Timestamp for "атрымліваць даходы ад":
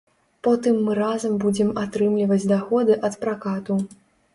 1.85-3.23